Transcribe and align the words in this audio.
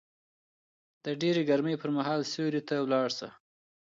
د 1.05 1.05
ډېرې 1.21 1.41
ګرمۍ 1.49 1.75
پر 1.81 1.89
مهال 1.97 2.21
سيوري 2.31 2.61
ته 2.67 2.75
ولاړ 2.83 3.07
شه 3.17 3.29